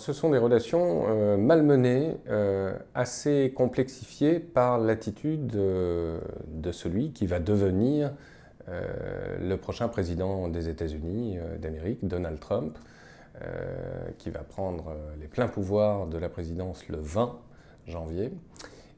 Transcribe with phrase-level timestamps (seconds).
[0.00, 7.38] Ce sont des relations euh, malmenées, euh, assez complexifiées par l'attitude de celui qui va
[7.38, 8.12] devenir
[9.40, 12.78] le prochain président des États-Unis d'Amérique, Donald Trump,
[14.18, 17.36] qui va prendre les pleins pouvoirs de la présidence le 20
[17.88, 18.30] janvier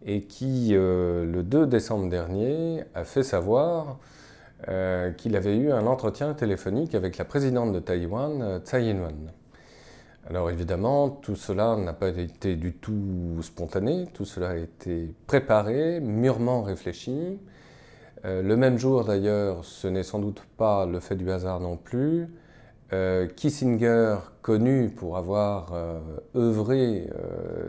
[0.05, 3.99] et qui, le 2 décembre dernier, a fait savoir
[5.17, 9.33] qu'il avait eu un entretien téléphonique avec la présidente de Taïwan, Tsai Ing-wen.
[10.29, 15.99] Alors évidemment, tout cela n'a pas été du tout spontané, tout cela a été préparé,
[16.01, 17.41] mûrement réfléchi.
[18.25, 21.77] Euh, le même jour d'ailleurs, ce n'est sans doute pas le fait du hasard non
[21.77, 22.29] plus.
[22.93, 25.99] Euh, Kissinger, connu pour avoir euh,
[26.37, 27.11] œuvré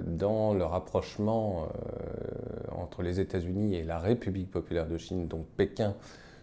[0.06, 1.68] dans le rapprochement
[2.72, 5.96] entre les États-Unis et la République populaire de Chine, donc Pékin,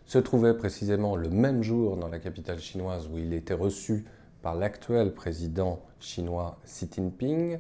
[0.07, 4.05] se trouvait précisément le même jour dans la capitale chinoise où il était reçu
[4.43, 7.59] par l'actuel président chinois Xi Jinping.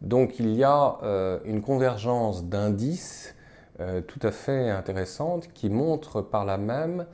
[0.00, 3.34] Donc il y a euh, une convergence d'indices
[3.80, 7.06] euh, tout à fait intéressante qui montre par là même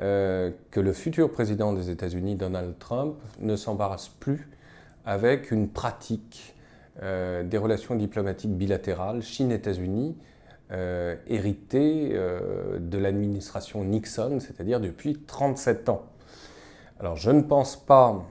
[0.00, 4.48] euh, que le futur président des États-Unis, Donald Trump, ne s'embarrasse plus
[5.04, 6.54] avec une pratique
[7.00, 10.16] des relations diplomatiques bilatérales Chine-États-Unis
[11.28, 16.02] héritée de l'administration Nixon, c'est-à-dire depuis 37 ans.
[16.98, 18.26] Alors je ne pense pas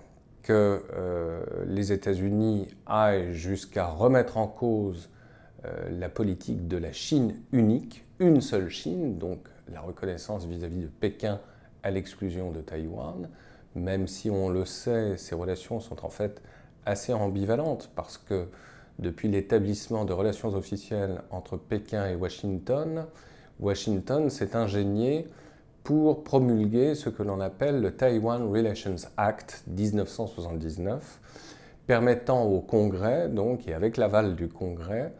[0.47, 5.09] que euh, les États-Unis aillent jusqu'à remettre en cause
[5.65, 10.87] euh, la politique de la Chine unique, une seule Chine, donc la reconnaissance vis-à-vis de
[10.87, 11.41] Pékin
[11.83, 13.27] à l'exclusion de Taïwan,
[13.75, 16.41] même si on le sait, ces relations sont en fait
[16.85, 18.47] assez ambivalentes parce que
[18.99, 23.05] depuis l'établissement de relations officielles entre Pékin et Washington,
[23.59, 25.27] Washington s'est ingénié
[25.87, 31.21] pour promulguer ce que l'on appelle le Taiwan Relations Act 1979,
[31.87, 35.13] permettant au Congrès, donc, et avec l'aval du Congrès,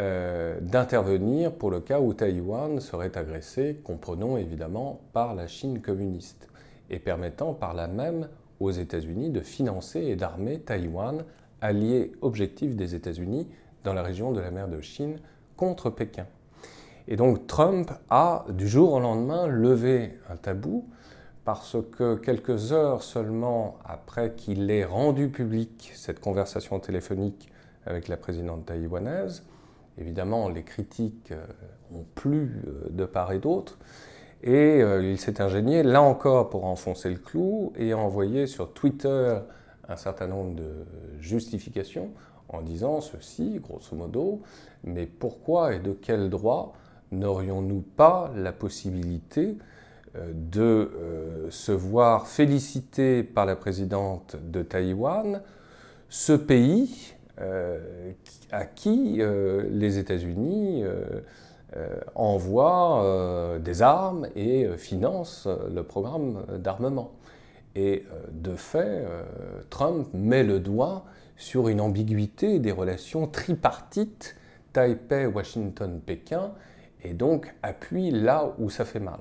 [0.00, 6.48] euh, d'intervenir pour le cas où Taïwan serait agressé, comprenons évidemment, par la Chine communiste,
[6.90, 11.22] et permettant par là même aux États-Unis de financer et d'armer Taïwan,
[11.60, 13.46] allié objectif des États-Unis
[13.84, 15.18] dans la région de la mer de Chine,
[15.56, 16.26] contre Pékin.
[17.08, 20.88] Et donc Trump a, du jour au lendemain, levé un tabou
[21.44, 27.50] parce que quelques heures seulement après qu'il ait rendu public cette conversation téléphonique
[27.84, 29.44] avec la présidente taïwanaise,
[29.98, 31.44] évidemment les critiques euh,
[31.92, 33.78] ont plu euh, de part et d'autre,
[34.44, 39.38] et euh, il s'est ingénié, là encore, pour enfoncer le clou et envoyer sur Twitter
[39.88, 40.86] un certain nombre de
[41.20, 42.10] justifications
[42.48, 44.42] en disant ceci, grosso modo,
[44.84, 46.74] mais pourquoi et de quel droit
[47.12, 49.56] n'aurions-nous pas la possibilité
[50.16, 55.42] euh, de euh, se voir félicité par la présidente de Taïwan
[56.08, 58.12] ce pays euh,
[58.50, 59.22] à qui
[59.70, 60.84] les États-Unis
[62.14, 67.12] envoient des armes et financent le programme d'armement.
[67.74, 69.06] Et de fait,
[69.70, 71.06] Trump met le doigt
[71.38, 74.36] sur une ambiguïté des relations tripartites
[74.72, 76.52] Taipei, Washington, Pékin,
[77.04, 79.20] et donc appuie là où ça fait mal.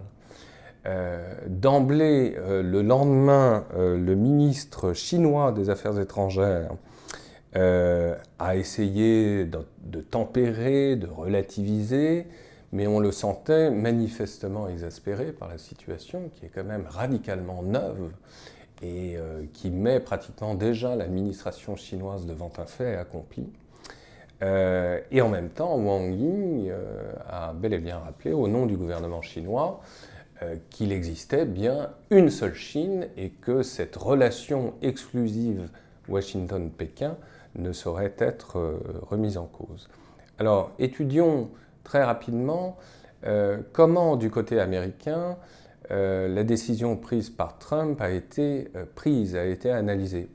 [0.87, 6.71] Euh, d'emblée, euh, le lendemain, euh, le ministre chinois des Affaires étrangères
[7.53, 12.25] a essayé de, tempérer, de relativiser,
[12.71, 18.11] mais on le sentait manifestement exaspéré par la situation qui est quand même radicalement neuve
[18.81, 19.17] et
[19.51, 23.49] qui met pratiquement déjà l'administration chinoise devant un fait accompli.
[24.41, 28.65] Euh, et en même temps, Wang Yi euh, a bel et bien rappelé au nom
[28.65, 29.81] du gouvernement chinois
[30.41, 35.69] euh, qu'il existait bien une seule Chine et que cette relation exclusive
[36.09, 37.17] Washington-Pékin
[37.55, 38.79] ne saurait être
[39.09, 39.89] remise en cause.
[40.39, 41.49] Alors, étudions
[41.83, 42.77] très rapidement
[43.73, 45.37] comment, du côté américain,
[45.89, 50.29] la décision prise par Trump a été prise, a été analysée.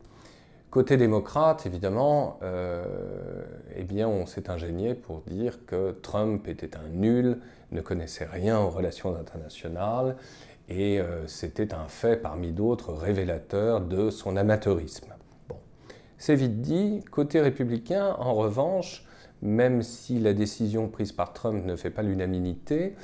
[0.76, 2.84] Côté démocrate, évidemment, euh,
[3.76, 7.38] eh bien, on s'est ingénié pour dire que Trump était un nul,
[7.72, 10.16] ne connaissait rien aux relations internationales,
[10.68, 15.14] et euh, c'était un fait parmi d'autres révélateur de son amateurisme.
[15.48, 15.56] Bon.
[16.18, 17.02] C'est vite dit.
[17.10, 19.06] Côté républicain, en revanche,
[19.40, 22.96] même si la décision prise par Trump ne fait pas l'unanimité,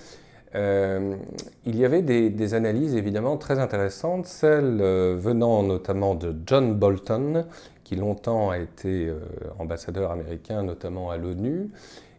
[0.55, 1.17] euh,
[1.65, 7.47] il y avait des, analyses évidemment très intéressantes, celles euh, venant notamment de John Bolton,
[7.85, 9.21] qui longtemps a été euh,
[9.59, 11.71] ambassadeur américain, notamment à l'ONU,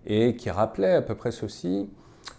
[0.07, 1.89] et qui rappelait à peu près ceci.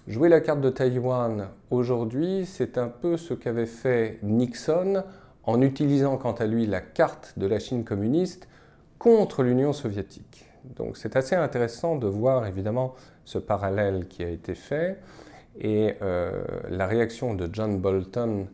[0.08, 5.04] Jouer la carte de Taïwan aujourd'hui, c'est un peu ce qu'avait fait Nixon
[5.44, 8.48] en utilisant quant à lui la carte de la Chine communiste
[8.98, 10.46] contre l'Union soviétique.
[10.76, 12.94] Donc c'est assez intéressant de voir évidemment
[13.24, 14.98] ce parallèle qui a été fait
[15.60, 18.46] et euh, la réaction de John Bolton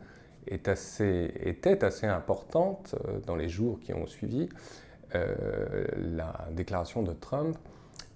[0.46, 4.48] était assez importante euh, dans les jours qui ont suivi
[5.14, 7.56] euh, la déclaration de Trump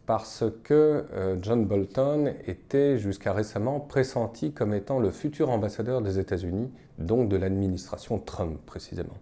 [0.06, 1.06] parce que
[1.40, 7.38] John Bolton était jusqu'à récemment pressenti comme étant le futur ambassadeur des États-Unis, donc de
[7.38, 9.16] l'administration Trump précisément.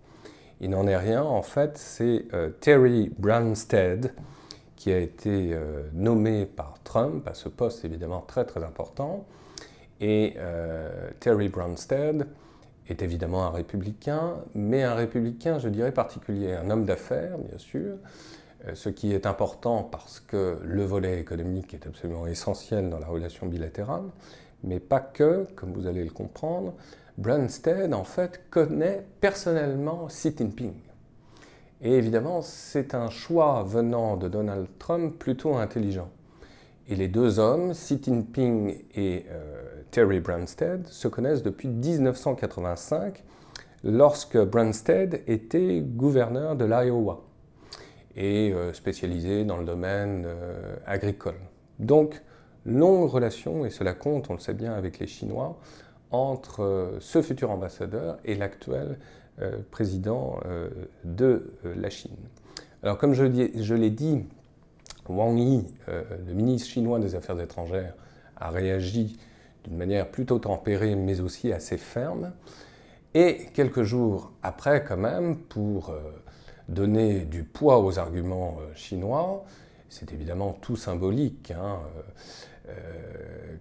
[0.61, 2.25] Il n'en est rien, en fait, c'est
[2.59, 4.13] Terry Branstad
[4.75, 5.57] qui a été
[5.93, 9.25] nommé par Trump à ce poste évidemment très très important.
[10.03, 12.27] Et euh, Terry Branstad
[12.89, 17.95] est évidemment un républicain, mais un républicain, je dirais, particulier, un homme d'affaires, bien sûr,
[18.67, 23.07] euh, ce qui est important parce que le volet économique est absolument essentiel dans la
[23.07, 24.03] relation bilatérale,
[24.65, 26.75] mais pas que, comme vous allez le comprendre.
[27.17, 30.75] Branstad, en fait, connaît personnellement Xi Jinping.
[31.81, 36.09] Et évidemment, c'est un choix venant de Donald Trump plutôt intelligent.
[36.89, 43.23] Et les deux hommes, Xi Jinping et euh, Terry Branstad, se connaissent depuis 1985,
[43.85, 47.23] lorsque Branstad était gouverneur de l'Iowa
[48.17, 51.39] et euh, spécialisé dans le domaine euh, agricole.
[51.79, 52.21] Donc,
[52.67, 55.59] longue relation, et cela compte, on le sait bien, avec les Chinois,
[56.11, 58.99] entre ce futur ambassadeur et l'actuel
[59.71, 60.39] président
[61.05, 62.15] de la Chine.
[62.83, 64.27] Alors, comme je l'ai dit,
[65.09, 67.95] Wang Yi, euh, le ministre chinois des Affaires étrangères,
[68.37, 69.19] a réagi
[69.65, 72.33] d'une manière plutôt tempérée mais aussi assez ferme.
[73.15, 76.01] Et quelques jours après, quand même, pour euh,
[76.69, 79.45] donner du poids aux arguments euh, chinois,
[79.89, 81.79] c'est évidemment tout symbolique hein,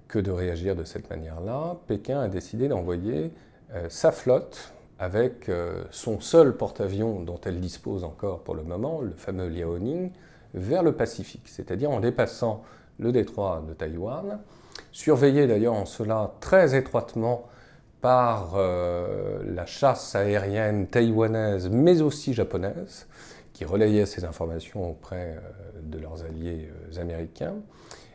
[0.07, 3.33] que de réagir de cette manière-là, Pékin a décidé d'envoyer
[3.89, 5.51] sa flotte avec
[5.89, 10.11] son seul porte-avions dont elle dispose encore pour le moment, le fameux Liaoning,
[10.53, 12.63] vers le Pacifique, c'est-à-dire en dépassant
[12.99, 14.39] le détroit de Taïwan,
[14.91, 17.47] surveillé d'ailleurs en cela très étroitement
[18.01, 23.07] par euh, la chasse aérienne taïwanaise, mais aussi japonaise,
[23.53, 27.55] qui relayait ces informations auprès euh, de leurs alliés euh, américains.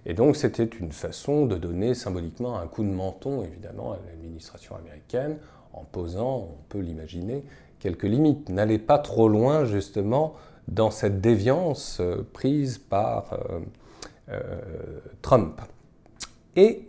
[0.04, 4.76] Et donc c'était une façon de donner symboliquement un coup de menton, évidemment, à l'administration
[4.76, 5.38] américaine,
[5.72, 7.44] en posant, on peut l'imaginer,
[7.78, 8.48] quelques limites.
[8.48, 10.34] N'allez pas trop loin, justement,
[10.68, 13.60] dans cette déviance euh, prise par euh,
[14.30, 14.60] euh,
[15.22, 15.60] Trump.
[16.56, 16.82] Et,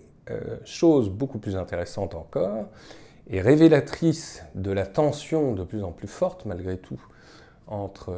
[0.66, 2.66] chose beaucoup plus intéressante encore,
[3.30, 7.00] et révélatrice de la tension de plus en plus forte, malgré tout,
[7.66, 8.14] entre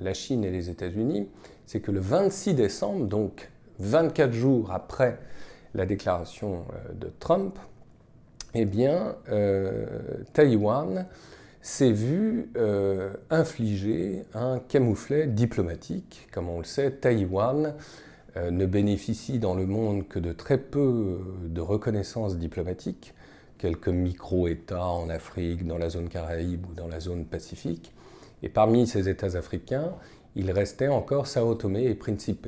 [0.00, 1.28] la Chine et les États-Unis,
[1.64, 5.20] c'est que le 26 décembre, donc 24 jours après
[5.74, 6.64] la déclaration
[6.94, 7.60] de Trump,
[8.54, 9.14] eh bien,
[10.32, 11.06] Taïwan
[11.66, 16.28] s'est vu euh, infliger un camouflet diplomatique.
[16.30, 17.74] Comme on le sait, Taïwan
[18.36, 21.18] euh, ne bénéficie dans le monde que de très peu euh,
[21.48, 23.14] de reconnaissance diplomatique,
[23.58, 27.92] quelques micro-États en Afrique, dans la zone Caraïbe ou dans la zone Pacifique.
[28.44, 29.92] Et parmi ces États africains,
[30.36, 32.46] il restait encore Sao Tomé et Principe,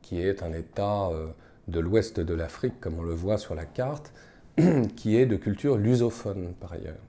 [0.00, 1.10] qui est un État
[1.66, 4.10] de l'ouest de l'Afrique, comme on le voit sur la carte,
[4.96, 7.07] qui est de culture lusophone par ailleurs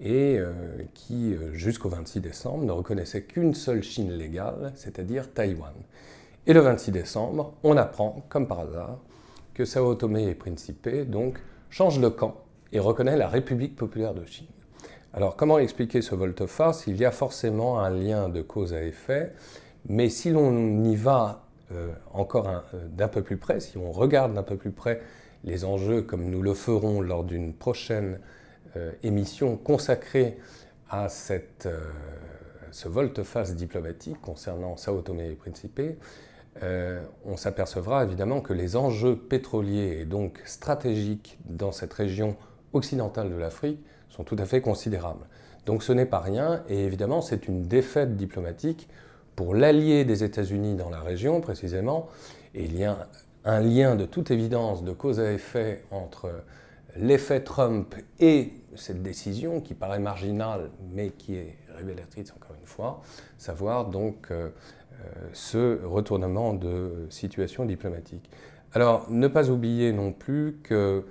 [0.00, 0.52] et euh,
[0.94, 5.74] qui, euh, jusqu'au 26 décembre, ne reconnaissait qu'une seule Chine légale, c'est-à-dire Taïwan.
[6.46, 8.98] Et le 26 décembre, on apprend, comme par hasard,
[9.54, 11.38] que Sao Tomé et Principe donc
[11.68, 12.36] change de camp
[12.72, 14.46] et reconnaît la République populaire de Chine.
[15.12, 16.86] Alors comment expliquer ce volte-face?
[16.86, 19.32] Il y a forcément un lien de cause à effet,
[19.88, 24.42] mais si l'on y va euh, encore d'un peu plus près, si on regarde d'un
[24.42, 25.00] peu plus près
[25.44, 28.18] les enjeux comme nous le ferons lors d'une prochaine
[29.02, 30.38] émission consacrée
[30.90, 31.78] à cette, euh,
[32.70, 35.80] ce volte-face diplomatique concernant Sao Tomé et Principe,
[36.62, 42.36] euh, on s'apercevra évidemment que les enjeux pétroliers et donc stratégiques dans cette région
[42.72, 45.26] occidentale de l'Afrique sont tout à fait considérables.
[45.66, 48.88] Donc ce n'est pas rien et évidemment c'est une défaite diplomatique
[49.36, 52.08] pour l'allié des États-Unis dans la région précisément
[52.54, 53.08] et il y a
[53.44, 56.30] un lien de toute évidence de cause à effet entre
[57.00, 63.02] l'effet Trump et cette décision qui paraît marginale mais qui est révélatrice encore une fois,
[63.38, 64.48] savoir donc euh,
[65.00, 68.30] euh, ce retournement de situation diplomatique.
[68.72, 71.04] Alors ne pas oublier non plus que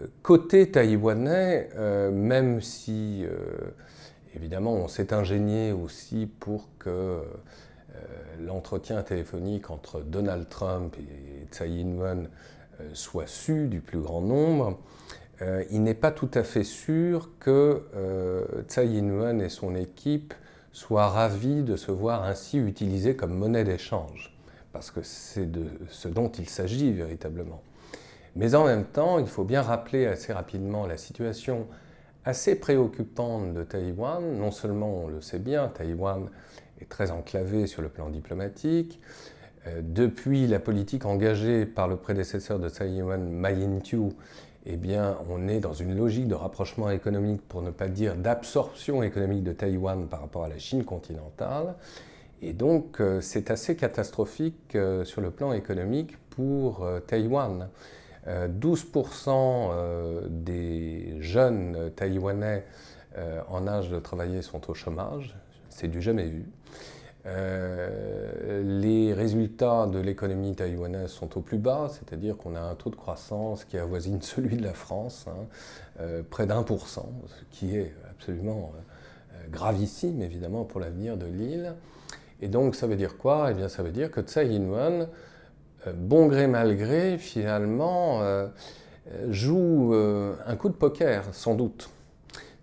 [0.00, 1.70] euh, côté taïwanais,
[2.12, 3.24] même si
[4.34, 7.22] évidemment on s'est ingénié aussi pour que
[8.38, 12.28] l'entretien téléphonique entre Donald Trump et Tsai Ing-wen
[12.92, 14.78] soit su du plus grand nombre,
[15.42, 20.32] euh, il n'est pas tout à fait sûr que euh, Tsai Ing-wen et son équipe
[20.72, 24.34] soit ravi de se voir ainsi utilisé comme monnaie d'échange,
[24.72, 27.62] parce que c'est de ce dont il s'agit véritablement.
[28.34, 31.66] Mais en même temps, il faut bien rappeler assez rapidement la situation
[32.24, 34.38] assez préoccupante de Taïwan.
[34.38, 36.28] Non seulement, on le sait bien, Taïwan
[36.80, 39.00] est très enclavé sur le plan diplomatique.
[39.66, 44.10] Euh, depuis la politique engagée par le prédécesseur de Taïwan, Ma Ying-tu,
[44.66, 49.02] eh bien, on est dans une logique de rapprochement économique, pour ne pas dire d'absorption
[49.02, 51.74] économique de Taïwan par rapport à la Chine continentale.
[52.42, 57.68] Et donc, euh, c'est assez catastrophique euh, sur le plan économique pour Taïwan.
[58.28, 59.70] 12%
[60.28, 62.64] des jeunes taïwanais
[63.48, 65.36] en âge de travailler sont au chômage,
[65.70, 66.44] c'est du jamais vu.
[67.26, 72.90] Euh, les résultats de l'économie taïwanaise sont au plus bas, c'est-à-dire qu'on a un taux
[72.90, 75.46] de croissance qui avoisine celui de la France, hein,
[76.00, 81.26] euh, près d'un pour cent, ce qui est absolument euh, gravissime évidemment pour l'avenir de
[81.26, 81.74] l'île.
[82.40, 83.48] Et donc ça veut dire quoi?
[83.50, 85.08] Eh bien ça veut dire que Tsai Ing-wen,
[85.94, 88.20] bon gré mal gré, finalement
[89.30, 91.88] joue un coup de poker sans doute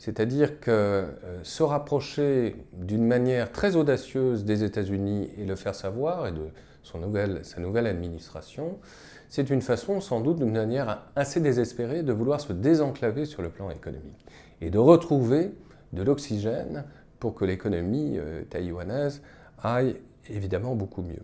[0.04, 6.28] c'est-à-dire que euh, se rapprocher d'une manière très audacieuse des États-Unis et le faire savoir,
[6.28, 6.50] et de
[6.82, 8.80] son nouvelle, sa nouvelle administration,
[9.30, 13.48] c'est une façon, sans doute, d'une manière assez désespérée, de vouloir se désenclaver sur le
[13.48, 14.26] plan économique
[14.60, 15.54] et de retrouver
[15.94, 16.84] de l'oxygène
[17.22, 19.22] pour que l'économie euh, taïwanaise
[19.62, 19.96] aille
[20.30, 21.24] évidemment beaucoup mieux.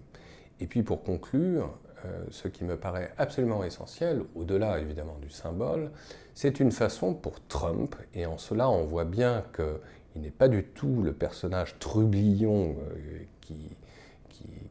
[0.61, 1.77] Et puis pour conclure,
[2.31, 5.91] ce qui me paraît absolument essentiel, au-delà évidemment du symbole,
[6.33, 10.63] c'est une façon pour Trump, et en cela on voit bien qu'il n'est pas du
[10.63, 13.55] tout le personnage trublion euh,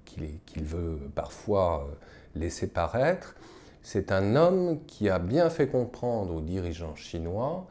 [0.05, 1.95] qu'il veut parfois euh,
[2.35, 3.35] laisser paraître,
[3.83, 7.67] c'est un homme qui a bien fait comprendre aux dirigeants chinois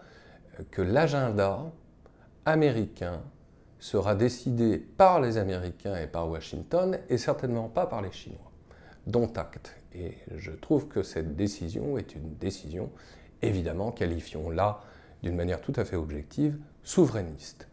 [0.71, 1.71] que l'agenda
[2.45, 3.21] américain
[3.79, 8.46] sera décidé par les Américains et par Washington et certainement pas par les Chinois
[9.07, 9.75] dont acte.
[9.95, 12.91] Et je trouve que cette décision est une décision,
[13.41, 14.81] évidemment, qualifions-la
[15.23, 17.67] d'une manière tout à fait objective, souverainiste.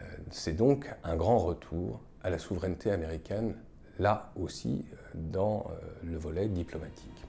[0.00, 3.54] Euh, c'est donc un grand retour à la souveraineté américaine,
[3.98, 7.24] là aussi, euh, dans euh, le volet diplomatique.